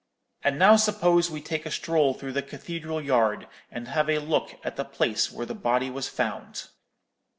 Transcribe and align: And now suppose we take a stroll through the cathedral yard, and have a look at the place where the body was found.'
And 0.43 0.57
now 0.57 0.77
suppose 0.77 1.29
we 1.29 1.41
take 1.41 1.63
a 1.63 1.69
stroll 1.69 2.15
through 2.15 2.31
the 2.33 2.41
cathedral 2.41 2.99
yard, 3.03 3.47
and 3.69 3.87
have 3.89 4.09
a 4.09 4.17
look 4.17 4.55
at 4.63 4.75
the 4.75 4.83
place 4.83 5.31
where 5.31 5.45
the 5.45 5.53
body 5.53 5.91
was 5.91 6.09
found.' 6.09 6.69